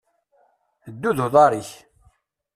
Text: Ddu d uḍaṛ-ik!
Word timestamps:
Ddu 0.93 1.11
d 1.17 1.19
uḍaṛ-ik! 1.25 1.69